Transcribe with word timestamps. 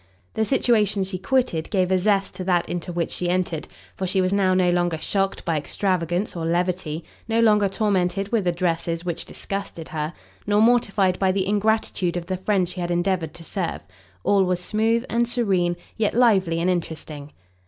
The 0.33 0.45
situation 0.45 1.03
she 1.03 1.19
quitted 1.19 1.69
gave 1.69 1.91
a 1.91 1.99
zest 1.99 2.33
to 2.33 2.43
that 2.45 2.67
into 2.67 2.91
which 2.91 3.11
she 3.11 3.29
entered, 3.29 3.67
for 3.95 4.07
she 4.07 4.19
was 4.19 4.33
now 4.33 4.55
no 4.55 4.71
longer 4.71 4.97
shocked 4.97 5.45
by 5.45 5.57
extravagance 5.57 6.35
or 6.35 6.43
levity, 6.43 7.03
no 7.27 7.39
longer 7.39 7.69
tormented 7.69 8.31
with 8.31 8.47
addresses 8.47 9.05
which 9.05 9.25
disgusted 9.25 9.89
her, 9.89 10.13
nor 10.47 10.59
mortified 10.59 11.19
by 11.19 11.31
the 11.31 11.47
ingratitude 11.47 12.17
of 12.17 12.25
the 12.25 12.37
friend 12.37 12.67
she 12.67 12.81
had 12.81 12.89
endeavoured 12.89 13.35
to 13.35 13.43
serve. 13.43 13.81
All 14.23 14.43
was 14.43 14.59
smooth 14.59 15.05
and 15.07 15.29
serene, 15.29 15.77
yet 15.97 16.15
lively 16.15 16.59
and 16.59 16.67
interesting. 16.67 17.31